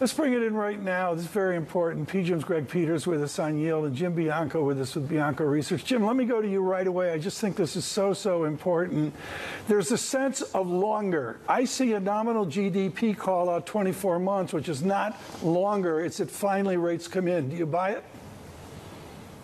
Let's 0.00 0.12
bring 0.12 0.32
it 0.32 0.44
in 0.44 0.54
right 0.54 0.80
now. 0.80 1.12
This 1.12 1.24
is 1.24 1.30
very 1.30 1.56
important. 1.56 2.08
PGIM's 2.08 2.44
Greg 2.44 2.68
Peters 2.68 3.08
with 3.08 3.20
us 3.20 3.36
on 3.40 3.58
Yield 3.58 3.84
and 3.84 3.96
Jim 3.96 4.14
Bianco 4.14 4.62
with 4.62 4.80
us 4.80 4.94
with 4.94 5.08
Bianco 5.08 5.42
Research. 5.42 5.84
Jim, 5.84 6.06
let 6.06 6.14
me 6.14 6.24
go 6.24 6.40
to 6.40 6.48
you 6.48 6.60
right 6.60 6.86
away. 6.86 7.10
I 7.10 7.18
just 7.18 7.40
think 7.40 7.56
this 7.56 7.74
is 7.74 7.84
so, 7.84 8.12
so 8.12 8.44
important. 8.44 9.12
There's 9.66 9.90
a 9.90 9.98
sense 9.98 10.42
of 10.42 10.68
longer. 10.68 11.40
I 11.48 11.64
see 11.64 11.94
a 11.94 12.00
nominal 12.00 12.46
GDP 12.46 13.16
call 13.16 13.50
out 13.50 13.66
24 13.66 14.20
months, 14.20 14.52
which 14.52 14.68
is 14.68 14.84
not 14.84 15.20
longer. 15.42 15.98
It's 16.04 16.18
that 16.18 16.30
finally 16.30 16.76
rates 16.76 17.08
come 17.08 17.26
in. 17.26 17.48
Do 17.48 17.56
you 17.56 17.66
buy 17.66 17.90
it? 17.90 18.04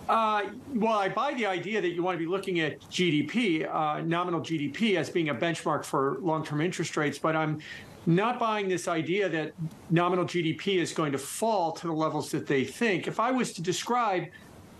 Uh, 0.07 0.43
well, 0.73 0.97
I 0.97 1.09
buy 1.09 1.33
the 1.33 1.47
idea 1.47 1.81
that 1.81 1.89
you 1.89 2.01
want 2.01 2.15
to 2.17 2.23
be 2.23 2.29
looking 2.29 2.61
at 2.61 2.79
GDP, 2.79 3.67
uh, 3.69 3.99
nominal 4.01 4.39
GDP, 4.39 4.95
as 4.95 5.09
being 5.09 5.27
a 5.27 5.35
benchmark 5.35 5.83
for 5.83 6.17
long 6.21 6.45
term 6.45 6.61
interest 6.61 6.95
rates, 6.95 7.19
but 7.19 7.35
I'm 7.35 7.59
not 8.05 8.39
buying 8.39 8.67
this 8.67 8.87
idea 8.87 9.29
that 9.29 9.53
nominal 9.89 10.25
GDP 10.25 10.77
is 10.77 10.93
going 10.93 11.11
to 11.11 11.17
fall 11.17 11.71
to 11.73 11.87
the 11.87 11.93
levels 11.93 12.31
that 12.31 12.45
they 12.47 12.63
think. 12.63 13.07
If 13.07 13.19
I 13.19 13.31
was 13.31 13.53
to 13.53 13.61
describe, 13.61 14.25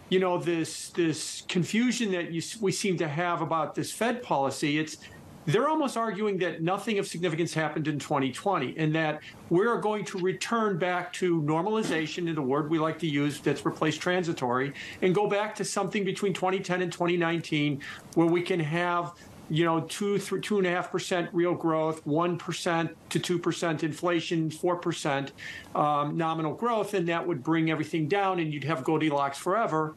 you 0.09 0.19
know, 0.19 0.37
this 0.37 0.89
this 0.89 1.43
confusion 1.47 2.11
that 2.11 2.31
you, 2.31 2.41
we 2.61 2.71
seem 2.71 2.97
to 2.97 3.07
have 3.07 3.41
about 3.41 3.75
this 3.75 3.91
Fed 3.91 4.21
policy, 4.21 4.77
it's 4.77 4.97
they're 5.45 5.69
almost 5.69 5.95
arguing 5.95 6.39
that 6.39 6.63
nothing 6.63 6.97
of 6.97 7.05
significance 7.05 7.53
happened 7.53 7.87
in 7.87 7.99
2020 7.99 8.75
and 8.77 8.93
that 8.95 9.21
we're 9.49 9.79
going 9.79 10.03
to 10.05 10.17
return 10.17 10.77
back 10.79 11.13
to 11.13 11.41
normalization, 11.43 12.27
in 12.27 12.33
the 12.33 12.41
word 12.41 12.69
we 12.69 12.79
like 12.79 12.97
to 12.99 13.07
use 13.07 13.39
that's 13.39 13.63
replaced 13.63 14.01
transitory, 14.01 14.73
and 15.03 15.13
go 15.13 15.27
back 15.29 15.53
to 15.55 15.63
something 15.63 16.03
between 16.03 16.33
2010 16.33 16.81
and 16.81 16.91
2019 16.91 17.79
where 18.15 18.27
we 18.27 18.41
can 18.41 18.59
have 18.59 19.13
you 19.49 19.63
know, 19.63 19.81
two, 19.81 20.17
three, 20.17 20.41
two 20.41 20.57
and 20.57 20.65
a 20.65 20.69
half 20.69 20.91
percent 20.91 21.29
real 21.33 21.53
growth, 21.53 22.05
one 22.05 22.37
percent 22.37 22.95
to 23.09 23.19
two 23.19 23.37
percent 23.37 23.83
inflation, 23.83 24.49
four 24.49 24.75
percent 24.75 25.31
um, 25.75 26.17
nominal 26.17 26.53
growth, 26.53 26.93
and 26.93 27.07
that 27.07 27.25
would 27.25 27.43
bring 27.43 27.69
everything 27.69 28.07
down, 28.07 28.39
and 28.39 28.53
you'd 28.53 28.63
have 28.63 28.83
Goldilocks 28.83 29.37
forever. 29.37 29.93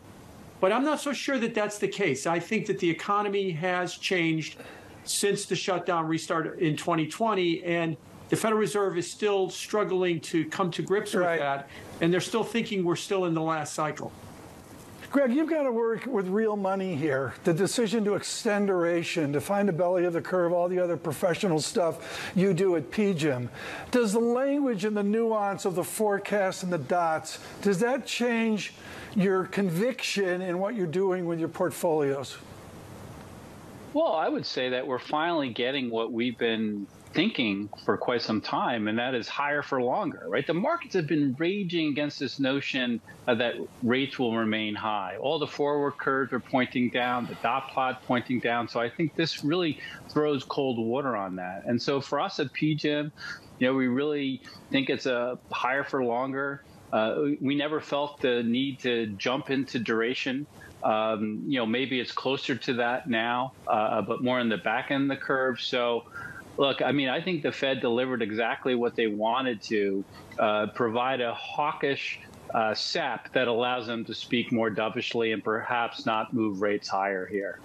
But 0.61 0.73
I'm 0.73 0.85
not 0.85 1.01
so 1.01 1.13
sure 1.13 1.39
that 1.39 1.55
that's 1.55 1.79
the 1.79 1.89
case. 1.89 2.27
I 2.27 2.41
think 2.41 2.67
that 2.67 2.79
the 2.79 2.91
economy 2.91 3.51
has 3.53 3.95
changed 3.95 4.57
since 5.05 5.47
the 5.47 5.57
shutdown 5.57 6.07
restart 6.07 6.59
in 6.59 6.77
2020, 6.77 7.65
and 7.65 7.97
the 8.29 8.37
Federal 8.37 8.61
Reserve 8.61 8.99
is 8.99 9.11
still 9.11 9.49
struggling 9.49 10.21
to 10.21 10.45
come 10.47 10.71
to 10.73 10.83
grips 10.83 11.15
right. 11.15 11.33
with 11.33 11.41
that, 11.41 11.69
and 12.01 12.13
they're 12.13 12.21
still 12.21 12.45
thinking 12.45 12.85
we're 12.85 12.97
still 12.97 13.25
in 13.25 13.35
the 13.35 13.41
last 13.41 13.73
cycle. 13.73 14.13
Greg, 15.11 15.33
you've 15.33 15.49
got 15.49 15.63
to 15.63 15.73
work 15.73 16.05
with 16.05 16.29
real 16.29 16.55
money 16.55 16.95
here. 16.95 17.33
The 17.45 17.55
decision 17.55 18.05
to 18.05 18.15
extend 18.15 18.67
duration, 18.67 19.33
to 19.33 19.41
find 19.41 19.67
the 19.67 19.73
belly 19.73 20.05
of 20.05 20.13
the 20.13 20.21
curve, 20.21 20.53
all 20.53 20.69
the 20.69 20.79
other 20.79 20.99
professional 20.99 21.61
stuff 21.61 22.31
you 22.35 22.53
do 22.53 22.77
at 22.77 22.91
PGIM. 22.91 23.49
Does 23.91 24.13
the 24.13 24.21
language 24.21 24.85
and 24.85 24.95
the 24.95 25.03
nuance 25.03 25.65
of 25.65 25.77
the 25.77 25.85
forecast 25.85 26.63
and 26.63 26.71
the 26.71 26.79
dots, 26.79 27.39
does 27.63 27.79
that 27.81 28.05
change 28.05 28.75
your 29.17 29.45
conviction 29.45 30.43
in 30.43 30.59
what 30.59 30.75
you're 30.75 30.87
doing 30.87 31.25
with 31.25 31.39
your 31.39 31.49
portfolios? 31.49 32.37
Well, 33.95 34.13
I 34.13 34.29
would 34.29 34.45
say 34.45 34.69
that 34.69 34.87
we're 34.87 34.99
finally 34.99 35.49
getting 35.49 35.89
what 35.89 36.13
we've 36.13 36.37
been 36.37 36.87
thinking 37.15 37.71
for 37.85 37.97
quite 37.97 38.23
some 38.23 38.41
time, 38.41 38.89
and 38.89 38.99
that 38.99 39.15
is 39.15 39.29
higher 39.29 39.63
for 39.63 39.83
longer, 39.83 40.25
right? 40.29 40.47
The 40.47 40.55
markets 40.55 40.95
have 40.95 41.07
been 41.07 41.35
raging 41.39 41.89
against 41.89 42.19
this 42.19 42.39
notion 42.39 43.01
that 43.27 43.55
rates 43.83 44.19
will 44.19 44.37
remain 44.37 44.75
high. 44.75 45.17
All 45.21 45.39
the 45.39 45.47
forward 45.47 45.93
curves 45.93 46.33
are 46.33 46.41
pointing 46.41 46.91
down, 46.91 47.27
the 47.27 47.35
dot 47.37 47.71
plot 47.71 48.03
pointing 48.07 48.41
down. 48.41 48.69
So 48.69 48.81
I 48.81 48.91
think 48.91 49.15
this 49.15 49.43
really 49.43 49.81
throws 50.11 50.45
cold 50.45 50.79
water 50.79 51.17
on 51.17 51.37
that. 51.37 51.65
And 51.67 51.81
so 51.81 52.01
for 52.01 52.21
us 52.21 52.39
at 52.41 52.53
PGIM, 52.53 53.11
you 53.59 53.67
know, 53.67 53.75
we 53.75 53.89
really 53.89 54.43
think 54.71 54.89
it's 54.89 55.07
a 55.07 55.39
higher 55.51 55.85
for 55.85 56.05
longer. 56.05 56.63
Uh, 56.93 57.17
we 57.41 57.55
never 57.55 57.81
felt 57.81 58.21
the 58.21 58.43
need 58.43 58.81
to 58.81 59.07
jump 59.09 59.51
into 59.51 59.79
duration. 59.79 60.47
Um, 60.83 61.43
you 61.47 61.59
know, 61.59 61.67
maybe 61.67 61.99
it's 61.99 62.13
closer 62.13 62.55
to 62.55 62.75
that 62.75 63.09
now, 63.09 63.53
uh, 63.67 64.01
but 64.03 64.23
more 64.23 64.39
in 64.39 64.49
the 64.49 64.59
back 64.59 64.91
end 64.91 65.11
of 65.11 65.19
the 65.19 65.23
curve. 65.23 65.61
So 65.61 66.05
Look, 66.59 66.83
I 66.83 66.91
mean, 66.91 67.09
I 67.09 67.21
think 67.21 67.43
the 67.43 67.53
Fed 67.53 67.81
delivered 67.81 68.21
exactly 68.21 68.75
what 68.75 68.97
they 68.97 69.07
wanted 69.07 69.63
to 69.63 70.05
uh, 70.41 70.67
provide 70.75 71.21
a 71.21 71.33
hawkish 71.33 72.19
uh, 72.53 72.75
sap 72.75 73.33
that 73.33 73.47
allows 73.47 73.87
them 73.87 74.05
to 74.07 74.15
speak 74.15 74.51
more 74.51 74.69
dovishly 74.69 75.33
and 75.33 75.43
perhaps 75.43 76.05
not 76.05 76.35
move 76.35 76.61
rates 76.61 76.89
higher 76.89 77.27
here. 77.27 77.61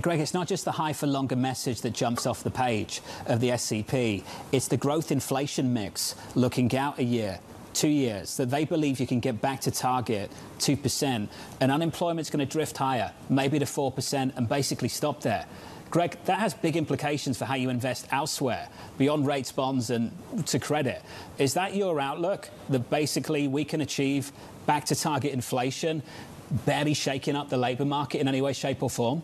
Greg, 0.00 0.20
it's 0.20 0.32
not 0.32 0.48
just 0.48 0.64
the 0.64 0.72
high 0.72 0.94
for 0.94 1.06
longer 1.06 1.36
message 1.36 1.82
that 1.82 1.92
jumps 1.92 2.24
off 2.24 2.42
the 2.42 2.50
page 2.50 3.02
of 3.26 3.40
the 3.40 3.54
SEP. 3.58 4.24
It's 4.50 4.68
the 4.68 4.78
growth 4.78 5.12
inflation 5.12 5.74
mix 5.74 6.14
looking 6.34 6.74
out 6.74 6.98
a 6.98 7.04
year, 7.04 7.40
two 7.74 7.88
years, 7.88 8.38
that 8.38 8.48
they 8.48 8.64
believe 8.64 9.00
you 9.00 9.06
can 9.06 9.20
get 9.20 9.42
back 9.42 9.60
to 9.62 9.70
target 9.70 10.30
2%, 10.60 11.28
and 11.60 11.70
unemployment's 11.70 12.30
going 12.30 12.46
to 12.46 12.50
drift 12.50 12.78
higher, 12.78 13.12
maybe 13.28 13.58
to 13.58 13.66
4%, 13.66 14.34
and 14.34 14.48
basically 14.48 14.88
stop 14.88 15.20
there. 15.20 15.44
Greg, 15.92 16.16
that 16.24 16.40
has 16.40 16.54
big 16.54 16.74
implications 16.74 17.36
for 17.36 17.44
how 17.44 17.54
you 17.54 17.68
invest 17.68 18.08
elsewhere, 18.10 18.66
beyond 18.96 19.26
rates, 19.26 19.52
bonds, 19.52 19.90
and 19.90 20.10
to 20.46 20.58
credit. 20.58 21.02
Is 21.36 21.52
that 21.52 21.76
your 21.76 22.00
outlook 22.00 22.48
that 22.70 22.88
basically 22.88 23.46
we 23.46 23.66
can 23.66 23.82
achieve 23.82 24.32
back 24.64 24.86
to 24.86 24.94
target 24.94 25.34
inflation, 25.34 26.02
barely 26.64 26.94
shaking 26.94 27.36
up 27.36 27.50
the 27.50 27.58
labour 27.58 27.84
market 27.84 28.22
in 28.22 28.26
any 28.26 28.40
way, 28.40 28.54
shape, 28.54 28.82
or 28.82 28.88
form? 28.88 29.22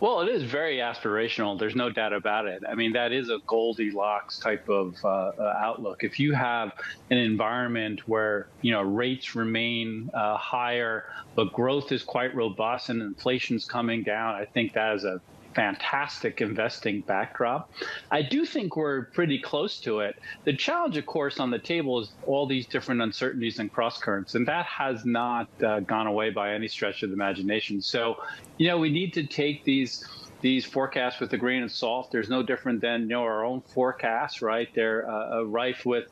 Well, 0.00 0.20
it 0.20 0.28
is 0.28 0.42
very 0.42 0.78
aspirational. 0.78 1.56
There's 1.58 1.76
no 1.76 1.88
doubt 1.88 2.12
about 2.12 2.46
it. 2.46 2.64
I 2.68 2.74
mean, 2.74 2.92
that 2.94 3.12
is 3.12 3.28
a 3.28 3.38
Goldilocks 3.46 4.38
type 4.38 4.68
of 4.68 4.96
uh, 5.04 5.08
uh, 5.08 5.54
outlook. 5.56 6.02
If 6.02 6.18
you 6.18 6.32
have 6.32 6.72
an 7.10 7.18
environment 7.18 8.08
where 8.08 8.48
you 8.62 8.72
know 8.72 8.82
rates 8.82 9.36
remain 9.36 10.10
uh, 10.12 10.36
higher, 10.36 11.04
but 11.36 11.52
growth 11.52 11.92
is 11.92 12.02
quite 12.02 12.34
robust 12.34 12.88
and 12.88 13.00
inflation's 13.00 13.64
coming 13.64 14.02
down, 14.02 14.34
I 14.34 14.44
think 14.44 14.72
that 14.72 14.96
is 14.96 15.04
a 15.04 15.20
fantastic 15.54 16.40
investing 16.40 17.00
backdrop. 17.02 17.70
I 18.10 18.22
do 18.22 18.44
think 18.44 18.76
we're 18.76 19.06
pretty 19.06 19.38
close 19.38 19.78
to 19.80 20.00
it. 20.00 20.16
The 20.44 20.54
challenge, 20.54 20.96
of 20.96 21.06
course, 21.06 21.40
on 21.40 21.50
the 21.50 21.58
table 21.58 22.00
is 22.00 22.12
all 22.26 22.46
these 22.46 22.66
different 22.66 23.02
uncertainties 23.02 23.58
and 23.58 23.72
cross 23.72 23.98
currents, 23.98 24.34
and 24.34 24.46
that 24.48 24.66
has 24.66 25.04
not 25.04 25.48
uh, 25.62 25.80
gone 25.80 26.06
away 26.06 26.30
by 26.30 26.54
any 26.54 26.68
stretch 26.68 27.02
of 27.02 27.10
the 27.10 27.14
imagination. 27.14 27.80
So, 27.80 28.16
you 28.58 28.68
know, 28.68 28.78
we 28.78 28.90
need 28.90 29.12
to 29.14 29.26
take 29.26 29.64
these 29.64 30.04
these 30.40 30.64
forecasts 30.64 31.20
with 31.20 31.32
a 31.32 31.38
grain 31.38 31.62
of 31.62 31.70
salt. 31.70 32.10
There's 32.10 32.28
no 32.28 32.42
different 32.42 32.80
than 32.80 33.02
you 33.02 33.08
know 33.08 33.22
our 33.22 33.44
own 33.44 33.60
forecasts, 33.60 34.42
right? 34.42 34.68
They're 34.74 35.08
uh, 35.08 35.38
uh 35.38 35.46
rife 35.46 35.86
with 35.86 36.08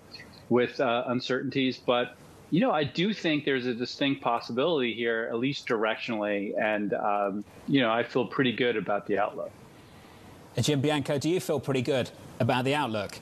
with 0.49 0.81
uh, 0.81 1.05
uncertainties, 1.07 1.79
but 1.79 2.17
you 2.51 2.61
know, 2.61 2.73
I 2.73 2.85
do 2.85 3.13
think 3.13 3.45
there's 3.45 3.67
a 3.67 3.75
distinct 3.75 4.23
possibility 4.23 4.93
here, 4.93 5.29
at 5.31 5.39
least 5.39 5.67
directionally, 5.69 6.53
and 6.61 6.93
um, 6.95 7.45
you 7.69 7.81
know, 7.81 7.91
I 7.91 8.03
feel 8.03 8.27
pretty 8.27 8.53
good 8.53 8.77
about 8.77 9.07
the 9.07 9.19
outlook. 9.19 9.53
Jim 10.59 10.81
Bianco, 10.81 11.17
do 11.19 11.29
you 11.29 11.39
feel 11.41 11.61
pretty 11.61 11.83
good 11.83 12.11
about 12.41 12.65
the 12.65 12.75
outlook? 12.75 13.19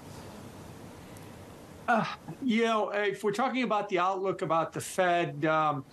Uh, 1.87 2.05
you 2.43 2.65
know, 2.65 2.91
if 2.91 3.23
we're 3.23 3.33
talking 3.33 3.63
about 3.63 3.89
the 3.89 3.99
outlook 3.99 4.43
about 4.43 4.73
the 4.73 4.81
Fed, 4.81 5.45
um, 5.45 5.85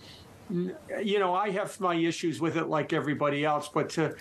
you 0.50 1.18
know, 1.18 1.34
I 1.34 1.50
have 1.50 1.78
my 1.80 1.94
issues 1.94 2.40
with 2.40 2.56
it 2.56 2.66
like 2.68 2.92
everybody 2.92 3.44
else. 3.44 3.68
But 3.68 3.90
to 3.90 4.14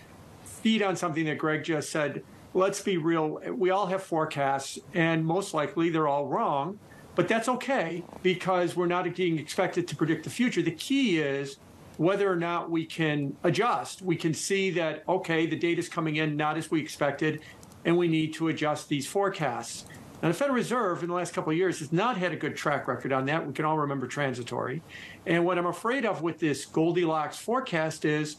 feed 0.43 0.81
on 0.81 0.95
something 0.95 1.25
that 1.25 1.37
Greg 1.37 1.63
just 1.63 1.89
said, 1.89 2.23
let's 2.53 2.81
be 2.81 2.97
real. 2.97 3.39
We 3.51 3.69
all 3.69 3.87
have 3.87 4.03
forecasts, 4.03 4.79
and 4.93 5.25
most 5.25 5.53
likely 5.53 5.89
they're 5.89 6.07
all 6.07 6.27
wrong. 6.27 6.79
But 7.15 7.27
that's 7.29 7.47
okay 7.47 8.03
because 8.21 8.75
we're 8.75 8.87
not 8.87 9.13
being 9.15 9.39
expected 9.39 9.87
to 9.87 9.95
predict 9.95 10.25
the 10.25 10.29
future. 10.29 10.61
The 10.61 10.71
key 10.71 11.19
is 11.19 11.57
whether 11.97 12.29
or 12.29 12.35
not 12.35 12.69
we 12.69 12.85
can 12.85 13.35
adjust. 13.43 14.01
We 14.01 14.17
can 14.17 14.33
see 14.33 14.69
that, 14.71 15.03
okay, 15.07 15.45
the 15.45 15.55
data 15.55 15.79
is 15.79 15.87
coming 15.87 16.17
in 16.17 16.35
not 16.35 16.57
as 16.57 16.69
we 16.69 16.81
expected, 16.81 17.41
and 17.85 17.97
we 17.97 18.09
need 18.09 18.33
to 18.33 18.49
adjust 18.49 18.89
these 18.89 19.07
forecasts. 19.07 19.85
Now, 20.21 20.29
the 20.29 20.33
Federal 20.33 20.55
Reserve 20.55 21.03
in 21.03 21.09
the 21.09 21.15
last 21.15 21.33
couple 21.33 21.51
of 21.51 21.57
years 21.57 21.79
has 21.79 21.93
not 21.93 22.17
had 22.17 22.31
a 22.31 22.35
good 22.35 22.55
track 22.55 22.87
record 22.87 23.13
on 23.13 23.25
that. 23.25 23.45
We 23.45 23.53
can 23.53 23.63
all 23.63 23.77
remember 23.77 24.07
transitory. 24.07 24.81
And 25.25 25.45
what 25.45 25.57
I'm 25.57 25.67
afraid 25.67 26.05
of 26.05 26.21
with 26.21 26.39
this 26.39 26.65
Goldilocks 26.65 27.37
forecast 27.37 28.05
is 28.05 28.37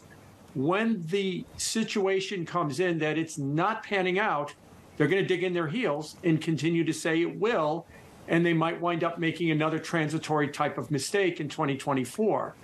when 0.53 1.01
the 1.07 1.45
situation 1.55 2.45
comes 2.45 2.79
in 2.79 2.99
that 2.99 3.17
it's 3.17 3.37
not 3.37 3.83
panning 3.83 4.19
out, 4.19 4.53
they're 4.97 5.07
going 5.07 5.21
to 5.21 5.27
dig 5.27 5.43
in 5.43 5.53
their 5.53 5.67
heels 5.67 6.17
and 6.23 6.41
continue 6.41 6.83
to 6.83 6.93
say 6.93 7.21
it 7.21 7.39
will 7.39 7.85
and 8.27 8.45
they 8.45 8.53
might 8.53 8.79
wind 8.81 9.03
up 9.03 9.19
making 9.19 9.51
another 9.51 9.79
transitory 9.79 10.49
type 10.49 10.77
of 10.77 10.91
mistake 10.91 11.39
in 11.39 11.49
2024. 11.49 12.55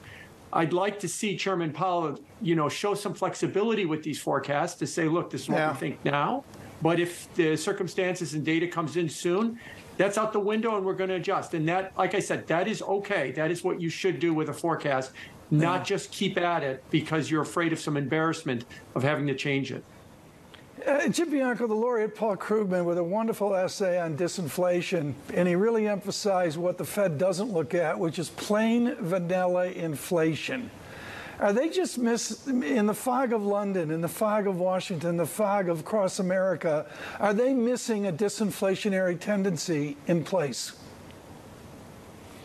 I'd 0.51 0.74
like 0.74 1.00
to 1.00 1.07
see 1.07 1.36
Chairman 1.36 1.74
Powell, 1.74 2.19
you 2.42 2.56
know, 2.56 2.69
show 2.69 2.94
some 2.94 3.13
flexibility 3.13 3.86
with 3.86 4.04
these 4.04 4.21
forecasts 4.21 4.75
to 4.75 4.88
say, 4.88 5.07
look, 5.07 5.31
this 5.31 5.44
is 5.44 5.50
what 5.50 5.57
yeah. 5.57 5.71
we 5.71 5.77
think 5.77 6.06
now. 6.06 6.44
But 6.81 7.00
if 7.00 7.33
the 7.36 7.56
circumstances 7.56 8.33
and 8.33 8.45
data 8.45 8.68
comes 8.68 8.98
in 8.98 9.10
soon, 9.10 9.60
that's 9.98 10.18
out 10.18 10.33
the 10.33 10.39
window 10.39 10.75
and 10.75 10.86
we're 10.86 10.94
going 10.94 11.10
to 11.10 11.15
adjust. 11.15 11.54
And 11.54 11.68
that, 11.69 11.98
like 11.98 12.13
I 12.13 12.19
said, 12.19 12.45
that 12.48 12.68
is 12.68 12.81
okay. 12.81 13.31
That 13.31 13.51
is 13.51 13.63
what 13.63 13.81
you 13.81 13.89
should 13.89 14.19
do 14.19 14.33
with 14.33 14.50
a 14.50 14.54
forecast, 14.54 15.12
not 15.50 15.80
yeah. 15.80 15.83
just 15.83 16.12
keep 16.12 16.38
at 16.38 16.63
it 16.63 16.83
because 16.89 17.31
you're 17.31 17.42
afraid 17.42 17.74
of 17.74 17.80
some 17.80 17.98
embarrassment 17.98 18.65
of 18.95 19.04
having 19.04 19.27
to 19.27 19.36
change 19.36 19.71
it. 19.71 19.83
Uh, 20.85 21.07
Jim 21.07 21.30
Bianco, 21.30 21.65
the 21.65 21.74
laureate 21.74 22.13
Paul 22.13 22.35
Krugman, 22.35 22.83
with 22.83 22.97
a 22.97 23.03
wonderful 23.03 23.56
essay 23.56 24.00
on 24.01 24.18
disinflation, 24.18 25.13
and 25.33 25.47
he 25.47 25.56
really 25.56 25.88
emphasized 25.88 26.57
what 26.57 26.77
the 26.77 26.83
Fed 26.83 27.18
doesn't 27.18 27.51
look 27.53 27.74
at, 27.74 27.97
which 27.97 28.19
is 28.19 28.30
plain 28.30 28.95
vanilla 28.95 29.68
inflation. 29.68 30.69
Are 31.39 31.53
they 31.53 31.69
just 31.69 31.97
miss 31.97 32.47
in 32.47 32.85
the 32.85 32.94
fog 32.94 33.31
of 33.31 33.44
London, 33.44 33.91
in 33.91 34.01
the 34.01 34.09
fog 34.09 34.45
of 34.45 34.57
Washington, 34.57 35.15
the 35.15 35.25
fog 35.25 35.69
of 35.69 35.80
across 35.80 36.19
America? 36.19 36.86
Are 37.19 37.33
they 37.33 37.53
missing 37.53 38.07
a 38.07 38.12
disinflationary 38.12 39.18
tendency 39.18 39.95
in 40.07 40.25
place? 40.25 40.74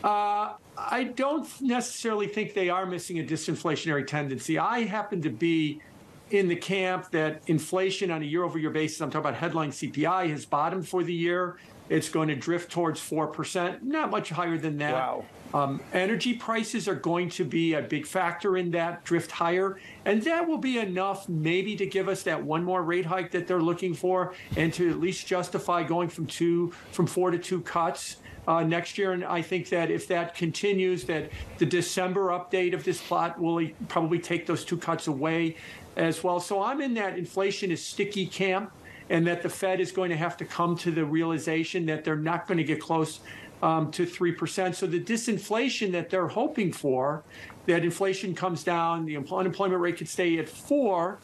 Uh, 0.04 0.52
I 0.76 1.10
don't 1.16 1.48
necessarily 1.60 2.28
think 2.28 2.54
they 2.54 2.70
are 2.70 2.86
missing 2.86 3.18
a 3.18 3.24
disinflationary 3.24 4.06
tendency. 4.06 4.58
I 4.58 4.84
happen 4.84 5.22
to 5.22 5.30
be 5.30 5.82
in 6.30 6.48
the 6.48 6.56
camp 6.56 7.10
that 7.10 7.42
inflation 7.46 8.10
on 8.10 8.22
a 8.22 8.26
year 8.26 8.44
over 8.44 8.58
year 8.58 8.70
basis, 8.70 9.00
I'm 9.00 9.10
talking 9.10 9.28
about 9.28 9.38
headline 9.38 9.70
CPI, 9.70 10.30
has 10.30 10.44
bottomed 10.44 10.88
for 10.88 11.02
the 11.02 11.14
year. 11.14 11.56
It's 11.88 12.08
going 12.08 12.28
to 12.28 12.36
drift 12.36 12.70
towards 12.70 13.00
4%, 13.00 13.82
not 13.82 14.10
much 14.10 14.28
higher 14.30 14.58
than 14.58 14.78
that. 14.78 14.92
Wow. 14.92 15.24
Um, 15.54 15.80
energy 15.94 16.34
prices 16.34 16.86
are 16.88 16.94
going 16.94 17.30
to 17.30 17.44
be 17.44 17.72
a 17.72 17.80
big 17.80 18.06
factor 18.06 18.58
in 18.58 18.70
that 18.72 19.04
drift 19.04 19.30
higher. 19.30 19.78
And 20.04 20.22
that 20.24 20.46
will 20.46 20.58
be 20.58 20.78
enough 20.78 21.28
maybe 21.28 21.74
to 21.76 21.86
give 21.86 22.08
us 22.08 22.22
that 22.24 22.42
one 22.42 22.64
more 22.64 22.82
rate 22.82 23.06
hike 23.06 23.30
that 23.30 23.46
they're 23.46 23.62
looking 23.62 23.94
for 23.94 24.34
and 24.56 24.72
to 24.74 24.90
at 24.90 25.00
least 25.00 25.26
justify 25.26 25.82
going 25.82 26.10
from 26.10 26.26
two, 26.26 26.72
from 26.92 27.06
four 27.06 27.30
to 27.30 27.38
two 27.38 27.62
cuts. 27.62 28.16
Uh, 28.46 28.62
next 28.62 28.96
year. 28.96 29.12
And 29.12 29.26
I 29.26 29.42
think 29.42 29.68
that 29.68 29.90
if 29.90 30.08
that 30.08 30.34
continues, 30.34 31.04
that 31.04 31.30
the 31.58 31.66
December 31.66 32.28
update 32.28 32.72
of 32.72 32.82
this 32.82 32.98
plot 32.98 33.38
will 33.38 33.68
probably 33.88 34.18
take 34.18 34.46
those 34.46 34.64
two 34.64 34.78
cuts 34.78 35.06
away 35.06 35.56
as 35.98 36.22
well. 36.24 36.40
So 36.40 36.62
I'm 36.62 36.80
in 36.80 36.94
that 36.94 37.18
inflation 37.18 37.70
is 37.70 37.84
sticky 37.84 38.26
camp 38.26 38.72
and 39.10 39.26
that 39.26 39.42
the 39.42 39.48
Fed 39.48 39.80
is 39.80 39.90
going 39.90 40.10
to 40.10 40.16
have 40.16 40.36
to 40.36 40.44
come 40.44 40.76
to 40.78 40.90
the 40.90 41.04
realization 41.04 41.86
that 41.86 42.04
they're 42.04 42.16
not 42.16 42.46
going 42.46 42.58
to 42.58 42.64
get 42.64 42.80
close 42.80 43.20
um, 43.62 43.90
to 43.90 44.06
3%. 44.06 44.74
So 44.74 44.86
the 44.86 45.00
disinflation 45.00 45.92
that 45.92 46.10
they're 46.10 46.28
hoping 46.28 46.72
for, 46.72 47.24
that 47.66 47.84
inflation 47.84 48.34
comes 48.34 48.62
down, 48.62 49.04
the 49.06 49.16
unemployment 49.16 49.80
rate 49.80 49.96
could 49.96 50.08
stay 50.08 50.38
at 50.38 50.48
4 50.48 51.18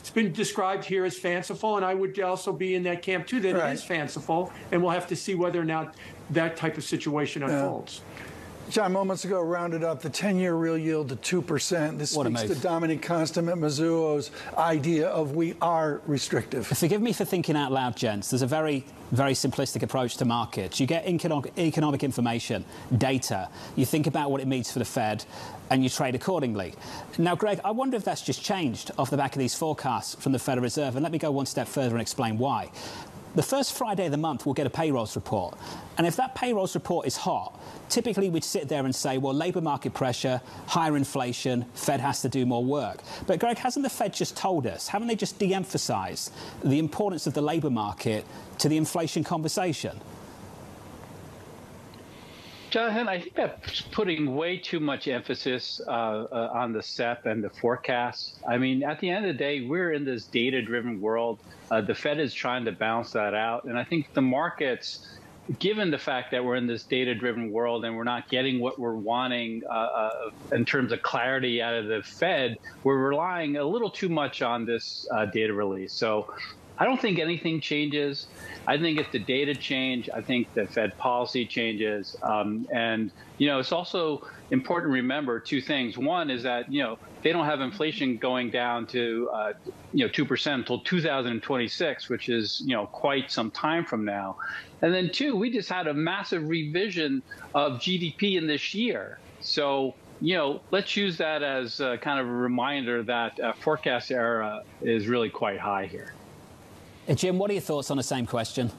it's 0.00 0.10
been 0.10 0.32
described 0.32 0.84
here 0.84 1.04
as 1.04 1.18
fanciful, 1.18 1.76
and 1.76 1.84
I 1.84 1.92
would 1.94 2.18
also 2.20 2.52
be 2.52 2.74
in 2.74 2.82
that 2.84 3.02
camp 3.02 3.26
too 3.26 3.38
that 3.40 3.54
right. 3.54 3.70
it 3.70 3.74
is 3.74 3.84
fanciful, 3.84 4.50
and 4.72 4.82
we'll 4.82 4.92
have 4.92 5.06
to 5.08 5.16
see 5.16 5.34
whether 5.34 5.60
or 5.60 5.64
not 5.64 5.94
that 6.30 6.56
type 6.56 6.78
of 6.78 6.84
situation 6.84 7.42
unfolds. 7.42 8.00
John, 8.70 8.92
moments 8.92 9.24
ago, 9.24 9.42
rounded 9.42 9.82
up 9.82 10.00
the 10.00 10.08
10 10.08 10.38
year 10.38 10.54
real 10.54 10.78
yield 10.78 11.08
to 11.08 11.42
2%. 11.42 11.98
This 11.98 12.14
what 12.14 12.28
speaks 12.28 12.42
to 12.42 12.54
Dominic 12.54 13.02
Konstam 13.02 13.50
at 13.50 13.58
Mizuho's 13.58 14.30
idea 14.56 15.08
of 15.08 15.34
we 15.34 15.56
are 15.60 16.00
restrictive. 16.06 16.68
Forgive 16.68 17.02
me 17.02 17.12
for 17.12 17.24
thinking 17.24 17.56
out 17.56 17.72
loud, 17.72 17.96
gents. 17.96 18.30
There's 18.30 18.42
a 18.42 18.46
very, 18.46 18.84
very 19.10 19.32
simplistic 19.32 19.82
approach 19.82 20.18
to 20.18 20.24
markets. 20.24 20.78
You 20.78 20.86
get 20.86 21.04
economic 21.04 22.04
information, 22.04 22.64
data, 22.96 23.48
you 23.74 23.84
think 23.84 24.06
about 24.06 24.30
what 24.30 24.40
it 24.40 24.46
means 24.46 24.70
for 24.70 24.78
the 24.78 24.84
Fed, 24.84 25.24
and 25.70 25.82
you 25.82 25.90
trade 25.90 26.14
accordingly. 26.14 26.74
Now, 27.18 27.34
Greg, 27.34 27.60
I 27.64 27.72
wonder 27.72 27.96
if 27.96 28.04
that's 28.04 28.22
just 28.22 28.40
changed 28.40 28.92
off 28.98 29.10
the 29.10 29.16
back 29.16 29.34
of 29.34 29.40
these 29.40 29.54
forecasts 29.54 30.14
from 30.14 30.30
the 30.30 30.38
Federal 30.38 30.62
Reserve. 30.62 30.94
And 30.94 31.02
let 31.02 31.10
me 31.10 31.18
go 31.18 31.32
one 31.32 31.46
step 31.46 31.66
further 31.66 31.96
and 31.96 32.00
explain 32.00 32.38
why. 32.38 32.70
The 33.36 33.42
first 33.44 33.74
Friday 33.74 34.06
of 34.06 34.10
the 34.10 34.16
month, 34.16 34.44
we'll 34.44 34.54
get 34.54 34.66
a 34.66 34.70
payrolls 34.70 35.14
report. 35.14 35.56
And 35.98 36.06
if 36.06 36.16
that 36.16 36.34
payrolls 36.34 36.74
report 36.74 37.06
is 37.06 37.16
hot, 37.16 37.60
typically 37.88 38.28
we'd 38.28 38.42
sit 38.42 38.68
there 38.68 38.84
and 38.84 38.94
say, 38.94 39.18
well, 39.18 39.32
labour 39.32 39.60
market 39.60 39.94
pressure, 39.94 40.40
higher 40.66 40.96
inflation, 40.96 41.64
Fed 41.74 42.00
has 42.00 42.22
to 42.22 42.28
do 42.28 42.44
more 42.44 42.64
work. 42.64 43.02
But, 43.28 43.38
Greg, 43.38 43.58
hasn't 43.58 43.84
the 43.84 43.90
Fed 43.90 44.14
just 44.14 44.36
told 44.36 44.66
us, 44.66 44.88
haven't 44.88 45.06
they 45.06 45.14
just 45.14 45.38
de 45.38 45.54
emphasised 45.54 46.32
the 46.64 46.80
importance 46.80 47.28
of 47.28 47.34
the 47.34 47.42
labour 47.42 47.70
market 47.70 48.24
to 48.58 48.68
the 48.68 48.76
inflation 48.76 49.22
conversation? 49.22 50.00
Jonathan, 52.70 53.08
I 53.08 53.18
think 53.18 53.34
that's 53.34 53.80
putting 53.80 54.36
way 54.36 54.56
too 54.56 54.78
much 54.78 55.08
emphasis 55.08 55.80
uh, 55.88 55.90
uh, 55.90 56.50
on 56.54 56.72
the 56.72 56.82
SEP 56.82 57.26
and 57.26 57.42
the 57.42 57.50
forecast. 57.50 58.38
I 58.48 58.58
mean, 58.58 58.84
at 58.84 59.00
the 59.00 59.10
end 59.10 59.26
of 59.26 59.36
the 59.36 59.38
day, 59.38 59.62
we're 59.62 59.92
in 59.92 60.04
this 60.04 60.24
data 60.26 60.62
driven 60.62 61.00
world. 61.00 61.40
Uh, 61.68 61.80
the 61.80 61.96
Fed 61.96 62.20
is 62.20 62.32
trying 62.32 62.64
to 62.66 62.72
balance 62.72 63.10
that 63.12 63.34
out. 63.34 63.64
And 63.64 63.76
I 63.76 63.82
think 63.82 64.14
the 64.14 64.22
markets, 64.22 65.08
given 65.58 65.90
the 65.90 65.98
fact 65.98 66.30
that 66.30 66.44
we're 66.44 66.54
in 66.54 66.68
this 66.68 66.84
data 66.84 67.12
driven 67.12 67.50
world 67.50 67.84
and 67.84 67.96
we're 67.96 68.04
not 68.04 68.28
getting 68.28 68.60
what 68.60 68.78
we're 68.78 68.94
wanting 68.94 69.62
uh, 69.68 69.72
uh, 69.72 70.30
in 70.52 70.64
terms 70.64 70.92
of 70.92 71.02
clarity 71.02 71.60
out 71.60 71.74
of 71.74 71.86
the 71.86 72.04
Fed, 72.04 72.56
we're 72.84 72.98
relying 72.98 73.56
a 73.56 73.64
little 73.64 73.90
too 73.90 74.08
much 74.08 74.42
on 74.42 74.64
this 74.64 75.08
uh, 75.12 75.26
data 75.26 75.52
release. 75.52 75.92
So 75.92 76.32
I 76.80 76.86
don't 76.86 76.98
think 76.98 77.18
anything 77.18 77.60
changes. 77.60 78.26
I 78.66 78.78
think 78.78 78.98
if 78.98 79.12
the 79.12 79.18
data 79.18 79.54
change, 79.54 80.08
I 80.14 80.22
think 80.22 80.52
the 80.54 80.66
Fed 80.66 80.96
policy 80.96 81.44
changes. 81.44 82.16
Um, 82.22 82.66
and, 82.72 83.10
you 83.36 83.48
know, 83.48 83.58
it's 83.58 83.70
also 83.70 84.26
important 84.50 84.90
to 84.90 84.94
remember 84.94 85.38
two 85.40 85.60
things. 85.60 85.98
One 85.98 86.30
is 86.30 86.42
that, 86.44 86.72
you 86.72 86.82
know, 86.82 86.98
they 87.22 87.32
don't 87.32 87.44
have 87.44 87.60
inflation 87.60 88.16
going 88.16 88.50
down 88.50 88.86
to, 88.88 89.28
uh, 89.30 89.52
you 89.92 90.06
know, 90.06 90.10
2% 90.10 90.54
until 90.54 90.80
2026, 90.80 92.08
which 92.08 92.30
is, 92.30 92.62
you 92.64 92.74
know, 92.74 92.86
quite 92.86 93.30
some 93.30 93.50
time 93.50 93.84
from 93.84 94.06
now. 94.06 94.38
And 94.80 94.94
then 94.94 95.10
two, 95.12 95.36
we 95.36 95.50
just 95.50 95.68
had 95.68 95.86
a 95.86 95.92
massive 95.92 96.48
revision 96.48 97.22
of 97.54 97.72
GDP 97.74 98.38
in 98.38 98.46
this 98.46 98.72
year. 98.72 99.18
So, 99.40 99.94
you 100.22 100.34
know, 100.34 100.62
let's 100.70 100.96
use 100.96 101.18
that 101.18 101.42
as 101.42 101.76
kind 101.76 102.20
of 102.20 102.26
a 102.26 102.32
reminder 102.32 103.02
that 103.02 103.38
uh, 103.38 103.52
forecast 103.52 104.10
error 104.10 104.62
is 104.80 105.08
really 105.08 105.28
quite 105.28 105.60
high 105.60 105.84
here. 105.84 106.14
Jim, 107.14 107.38
what 107.38 107.50
are 107.50 107.54
your 107.54 107.62
thoughts 107.62 107.90
on 107.90 107.96
the 107.96 108.02
same 108.02 108.26
question? 108.26 108.70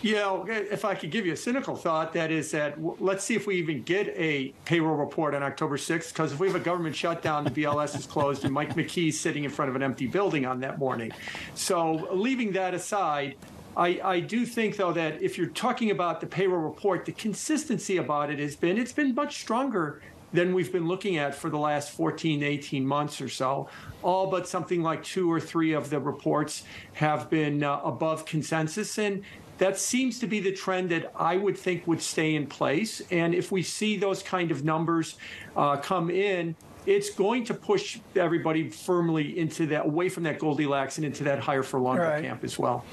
Yeah, 0.00 0.44
if 0.46 0.84
I 0.84 0.94
could 0.94 1.10
give 1.10 1.26
you 1.26 1.32
a 1.32 1.36
cynical 1.36 1.74
thought, 1.74 2.12
that 2.12 2.30
is 2.30 2.52
that 2.52 2.76
let's 3.02 3.24
see 3.24 3.34
if 3.34 3.48
we 3.48 3.56
even 3.56 3.82
get 3.82 4.06
a 4.16 4.54
payroll 4.64 4.94
report 4.94 5.34
on 5.34 5.42
October 5.42 5.76
6th, 5.76 6.12
because 6.12 6.32
if 6.32 6.38
we 6.38 6.46
have 6.46 6.54
a 6.54 6.60
government 6.60 6.94
shutdown, 6.94 7.42
the 7.42 7.50
BLS 7.50 7.98
is 7.98 8.06
closed, 8.06 8.44
and 8.44 8.54
Mike 8.54 8.76
McKee's 8.76 9.18
sitting 9.18 9.42
in 9.42 9.50
front 9.50 9.70
of 9.70 9.74
an 9.74 9.82
empty 9.82 10.06
building 10.06 10.46
on 10.46 10.60
that 10.60 10.78
morning. 10.78 11.10
So, 11.54 12.08
leaving 12.12 12.52
that 12.52 12.74
aside, 12.74 13.34
I, 13.76 14.00
I, 14.04 14.20
do 14.20 14.46
think, 14.46 14.76
though, 14.76 14.92
that 14.92 15.20
if 15.20 15.36
you're 15.36 15.48
talking 15.48 15.90
about 15.90 16.20
the 16.20 16.28
payroll 16.28 16.60
report, 16.60 17.04
the 17.04 17.12
consistency 17.12 17.96
about 17.96 18.30
it 18.30 18.38
has 18.38 18.54
been 18.54 18.78
it's 18.78 18.92
been 18.92 19.16
much 19.16 19.40
stronger 19.40 20.00
than 20.32 20.54
we've 20.54 20.72
been 20.72 20.86
looking 20.86 21.16
at 21.16 21.34
for 21.34 21.50
the 21.50 21.58
last 21.58 21.90
14, 21.90 22.42
18 22.42 22.86
months 22.86 23.20
or 23.20 23.28
so. 23.28 23.68
All 24.02 24.30
but 24.30 24.46
something 24.46 24.82
like 24.82 25.02
two 25.02 25.30
or 25.30 25.40
three 25.40 25.72
of 25.72 25.90
the 25.90 25.98
reports 25.98 26.64
have 26.94 27.30
been 27.30 27.62
uh, 27.62 27.80
above 27.84 28.26
consensus. 28.26 28.98
And 28.98 29.22
that 29.58 29.78
seems 29.78 30.18
to 30.20 30.26
be 30.26 30.40
the 30.40 30.52
trend 30.52 30.90
that 30.90 31.12
I 31.16 31.36
would 31.36 31.58
think 31.58 31.86
would 31.86 32.00
stay 32.00 32.34
in 32.34 32.46
place. 32.46 33.02
And 33.10 33.34
if 33.34 33.50
we 33.50 33.62
see 33.62 33.96
those 33.96 34.22
kind 34.22 34.50
of 34.50 34.64
numbers 34.64 35.16
uh, 35.56 35.76
come 35.78 36.10
in, 36.10 36.54
it's 36.86 37.10
going 37.10 37.44
to 37.44 37.54
push 37.54 37.98
everybody 38.16 38.70
firmly 38.70 39.38
into 39.38 39.66
that, 39.66 39.84
away 39.84 40.08
from 40.08 40.22
that 40.22 40.38
Goldilocks 40.38 40.96
and 40.96 41.04
into 41.04 41.24
that 41.24 41.38
higher 41.38 41.62
for 41.62 41.80
longer 41.80 42.02
right. 42.02 42.22
camp 42.22 42.44
as 42.44 42.58
well. 42.58 42.84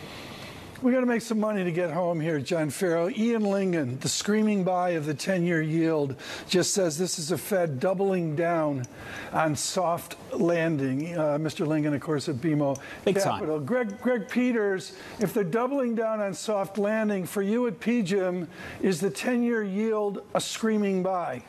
We 0.85 0.91
got 0.91 0.99
to 0.99 1.07
make 1.07 1.23
some 1.23 1.39
money 1.39 1.63
to 1.63 1.71
get 1.71 1.89
home 1.89 2.19
here, 2.19 2.39
John 2.39 2.69
Ferro. 2.69 3.09
Ian 3.09 3.41
Lyngen, 3.41 3.99
the 4.01 4.07
screaming 4.07 4.63
buy 4.63 4.91
of 4.91 5.07
the 5.07 5.15
10 5.15 5.43
year 5.43 5.59
yield, 5.59 6.15
just 6.47 6.75
says 6.75 6.95
this 6.95 7.17
is 7.17 7.31
a 7.31 7.39
Fed 7.39 7.79
doubling 7.79 8.35
down 8.35 8.85
on 9.33 9.55
soft 9.55 10.15
landing. 10.31 11.17
Uh, 11.17 11.39
Mr. 11.39 11.65
Lyngen, 11.65 11.95
of 11.95 12.01
course, 12.01 12.29
at 12.29 12.35
BMO 12.35 12.79
Big 13.03 13.15
Capital. 13.15 13.57
Time. 13.57 13.65
Greg, 13.65 13.99
Greg 13.99 14.29
Peters, 14.29 14.93
if 15.19 15.33
they're 15.33 15.43
doubling 15.43 15.95
down 15.95 16.21
on 16.21 16.35
soft 16.35 16.77
landing, 16.77 17.25
for 17.25 17.41
you 17.41 17.65
at 17.65 17.79
PGIM, 17.79 18.45
is 18.83 19.01
the 19.01 19.09
10 19.09 19.41
year 19.41 19.63
yield 19.63 20.21
a 20.35 20.39
screaming 20.39 21.01
buy? 21.01 21.41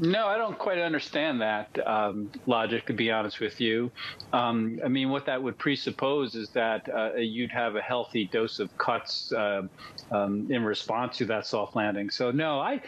No, 0.00 0.26
I 0.26 0.36
don't 0.38 0.58
quite 0.58 0.78
understand 0.78 1.40
that 1.40 1.68
um, 1.86 2.30
logic, 2.46 2.86
to 2.86 2.92
be 2.92 3.12
honest 3.12 3.38
with 3.38 3.60
you. 3.60 3.92
Um, 4.32 4.80
I 4.84 4.88
mean, 4.88 5.10
what 5.10 5.26
that 5.26 5.40
would 5.40 5.56
presuppose 5.56 6.34
is 6.34 6.50
that 6.50 6.88
uh, 6.88 7.14
you'd 7.14 7.52
have 7.52 7.76
a 7.76 7.80
healthy 7.80 8.26
dose 8.26 8.58
of 8.58 8.76
cuts 8.76 9.32
uh, 9.32 9.62
um, 10.10 10.48
in 10.50 10.64
response 10.64 11.16
to 11.18 11.26
that 11.26 11.46
soft 11.46 11.76
landing. 11.76 12.10
So, 12.10 12.32
no, 12.32 12.58
I, 12.58 12.80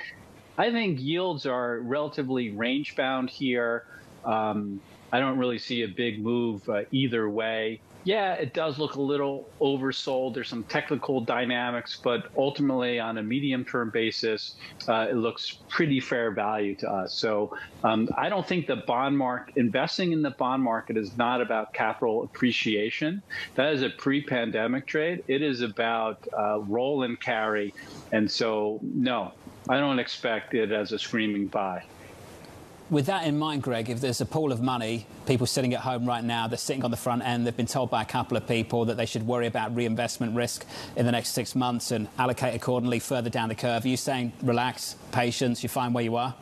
I 0.59 0.73
think 0.73 1.01
yields 1.01 1.47
are 1.47 1.79
relatively 1.79 2.51
range 2.51 2.97
bound 2.97 3.31
here. 3.31 3.85
Um, 4.25 4.81
I 5.13 5.21
don't 5.21 5.39
really 5.39 5.59
see 5.59 5.83
a 5.83 5.89
big 5.89 6.21
move 6.21 6.69
uh, 6.69 6.83
either 6.91 7.31
way 7.31 7.81
yeah, 8.07 8.35
it 8.35 8.55
does 8.55 8.79
look 8.79 8.95
a 8.95 9.03
little 9.03 9.51
oversold. 9.61 10.35
There's 10.35 10.49
some 10.49 10.63
technical 10.63 11.21
dynamics, 11.23 11.99
but 12.05 12.31
ultimately, 12.37 13.01
on 13.01 13.19
a 13.19 13.23
medium 13.23 13.65
term 13.65 13.91
basis, 13.93 14.55
uh, 14.87 15.09
it 15.11 15.17
looks 15.17 15.59
pretty 15.69 15.99
fair 15.99 16.31
value 16.31 16.77
to 16.77 16.89
us. 16.89 17.17
So 17.17 17.53
um, 17.83 18.09
I 18.17 18.29
don't 18.29 18.47
think 18.47 18.69
the 18.69 18.77
bond 18.77 19.19
market, 19.19 19.57
investing 19.57 20.13
in 20.13 20.23
the 20.23 20.31
bond 20.31 20.63
market 20.63 20.97
is 20.97 21.17
not 21.19 21.41
about 21.41 21.73
capital 21.73 22.23
appreciation. 22.23 23.25
That 23.57 23.73
is 23.73 23.83
a 23.83 23.91
pre 23.91 24.23
pandemic 24.23 24.87
trade. 24.87 25.25
It 25.27 25.43
is 25.43 25.61
about 25.61 26.29
uh, 26.33 26.61
roll 26.61 27.03
and 27.03 27.21
carry. 27.21 27.75
And 28.13 28.31
so, 28.31 28.79
no, 28.85 29.33
I 29.69 29.79
don't 29.79 29.99
expect 29.99 30.55
it 30.55 30.71
as 30.71 30.93
a 30.93 30.99
screaming 31.01 31.49
buy. 31.49 31.83
With 32.91 33.07
that 33.07 33.27
in 33.27 33.39
mind, 33.39 33.63
Greg, 33.63 33.91
if 33.91 34.01
there's 34.01 34.21
a 34.21 34.27
pool 34.27 34.53
of 34.53 34.63
money, 34.63 35.07
people 35.27 35.47
sitting 35.47 35.75
at 35.75 35.81
home 35.81 36.07
right 36.07 36.23
now, 36.23 36.47
they're 36.47 36.57
sitting 36.57 36.85
on 36.85 36.91
the 36.91 36.97
front 36.97 37.23
end, 37.23 37.47
they've 37.47 37.57
been 37.57 37.67
told 37.67 37.91
by 37.91 38.03
a 38.03 38.05
couple 38.05 38.37
of 38.37 38.47
people 38.47 38.85
that 38.85 38.97
they 38.97 39.07
should 39.07 39.27
worry 39.27 39.47
about 39.47 39.75
reinvestment 39.75 40.37
risk 40.37 40.65
in 40.95 41.05
the 41.05 41.13
next 41.13 41.31
six 41.31 41.55
months 41.55 41.91
and 41.91 42.09
allocate 42.19 42.55
accordingly 42.55 43.01
further 43.01 43.31
down 43.31 43.49
the 43.49 43.55
curve. 43.55 43.85
Are 43.85 43.89
you 43.89 43.97
saying 43.97 44.33
relax, 44.43 44.97
patience, 45.11 45.63
you 45.63 45.69
find 45.69 45.95
where 45.95 46.05
you 46.05 46.17
are? 46.17 46.35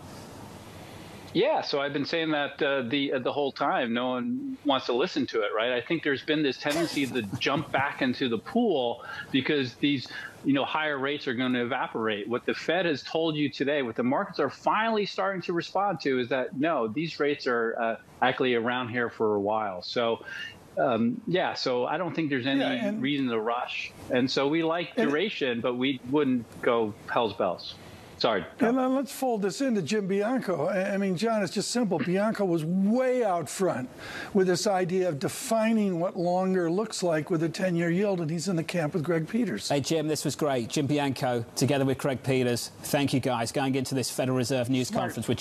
Yeah, 1.34 1.62
so 1.62 1.80
I've 1.80 1.92
been 1.92 2.04
saying 2.04 2.30
that 2.30 2.62
uh, 2.62 2.82
the 2.82 3.14
uh, 3.14 3.18
the 3.18 3.32
whole 3.32 3.50
time. 3.50 3.92
No 3.92 4.10
one 4.10 4.56
wants 4.64 4.86
to 4.86 4.92
listen 4.92 5.26
to 5.26 5.40
it, 5.40 5.48
right? 5.54 5.72
I 5.72 5.80
think 5.80 6.04
there's 6.04 6.22
been 6.22 6.44
this 6.44 6.58
tendency 6.58 7.06
to 7.06 7.22
jump 7.40 7.72
back 7.72 8.02
into 8.02 8.28
the 8.28 8.38
pool 8.38 9.02
because 9.32 9.74
these, 9.74 10.06
you 10.44 10.52
know, 10.52 10.64
higher 10.64 10.96
rates 10.96 11.26
are 11.26 11.34
going 11.34 11.52
to 11.54 11.64
evaporate. 11.64 12.28
What 12.28 12.46
the 12.46 12.54
Fed 12.54 12.86
has 12.86 13.02
told 13.02 13.34
you 13.34 13.50
today, 13.50 13.82
what 13.82 13.96
the 13.96 14.04
markets 14.04 14.38
are 14.38 14.48
finally 14.48 15.06
starting 15.06 15.42
to 15.42 15.52
respond 15.52 15.98
to, 16.02 16.20
is 16.20 16.28
that 16.28 16.56
no, 16.56 16.86
these 16.86 17.18
rates 17.18 17.48
are 17.48 17.74
uh, 17.80 17.96
actually 18.22 18.54
around 18.54 18.90
here 18.90 19.10
for 19.10 19.34
a 19.34 19.40
while. 19.40 19.82
So. 19.82 20.24
Um, 20.76 21.20
yeah, 21.28 21.54
so 21.54 21.86
I 21.86 21.98
don't 21.98 22.16
think 22.16 22.30
there's 22.30 22.48
any 22.48 22.58
Yeah, 22.58 22.90
reason 22.98 23.28
to 23.28 23.38
rush, 23.38 23.92
and 24.10 24.28
so 24.28 24.48
we 24.48 24.64
like 24.64 24.96
duration, 24.96 25.60
but 25.60 25.74
we 25.74 26.00
wouldn't 26.10 26.46
go 26.62 26.96
hell's 27.08 27.34
bells. 27.34 27.76
Sorry. 28.24 28.42
And 28.60 28.78
then 28.78 28.94
let's 28.94 29.12
fold 29.12 29.42
this 29.42 29.60
into 29.60 29.82
Jim 29.82 30.06
Bianco. 30.06 30.64
I 30.68 30.94
I 30.94 30.96
mean, 30.96 31.14
John, 31.14 31.42
it's 31.42 31.52
just 31.52 31.70
simple. 31.70 31.98
Bianco 31.98 32.46
was 32.46 32.64
way 32.64 33.22
out 33.22 33.50
front 33.50 33.90
with 34.32 34.46
this 34.46 34.66
idea 34.66 35.10
of 35.10 35.18
defining 35.18 36.00
what 36.00 36.16
longer 36.16 36.70
looks 36.70 37.02
like 37.02 37.28
with 37.28 37.42
a 37.42 37.50
10 37.50 37.76
year 37.76 37.90
yield, 37.90 38.22
and 38.22 38.30
he's 38.30 38.48
in 38.48 38.56
the 38.56 38.64
camp 38.64 38.94
with 38.94 39.02
Greg 39.02 39.28
Peters. 39.28 39.68
Hey, 39.68 39.80
Jim, 39.80 40.08
this 40.08 40.24
was 40.24 40.36
great. 40.36 40.70
Jim 40.70 40.86
Bianco, 40.86 41.44
together 41.54 41.84
with 41.84 41.98
Greg 41.98 42.22
Peters. 42.22 42.70
Thank 42.84 43.12
you, 43.12 43.20
guys. 43.20 43.52
Going 43.52 43.74
into 43.74 43.94
this 43.94 44.10
Federal 44.10 44.38
Reserve 44.38 44.70
news 44.70 44.88
Smart. 44.88 45.02
conference 45.02 45.28
with 45.28 45.32